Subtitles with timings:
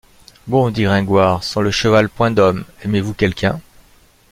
[0.47, 3.61] Bon, dit Gringoire, sans le cheval point d’homme.— Aimez-vous quelqu’un?